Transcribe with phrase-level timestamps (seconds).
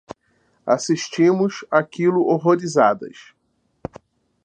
[0.65, 3.35] Assistimos àquilo horrorizadas